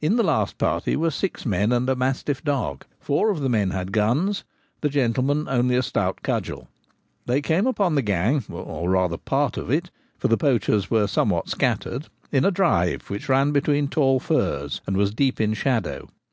[0.00, 3.70] In the last party were six men and a mastiff dog; four of the men
[3.70, 4.42] had guns,
[4.80, 6.66] the gentleman only a stout cudgel.
[7.26, 11.06] They came upon the gang— or rather a part of it, for the poachers were
[11.06, 16.08] somewhat scattered— in a' drive' which ran between tall firs, and was deep in shadow.